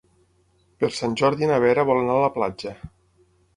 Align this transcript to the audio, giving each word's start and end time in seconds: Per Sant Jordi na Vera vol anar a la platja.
Per 0.83 0.89
Sant 0.99 1.13
Jordi 1.21 1.51
na 1.53 1.61
Vera 1.65 1.87
vol 1.93 2.01
anar 2.03 2.17
a 2.17 2.25
la 2.27 2.33
platja. 2.41 2.75